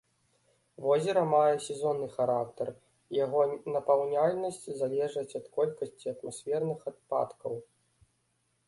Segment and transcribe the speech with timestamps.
[0.85, 2.67] Возера мае сезонны характар,
[3.19, 3.45] яго
[3.77, 7.53] напаўняльнасць залежыць ад колькасці атмасферных ападкаў.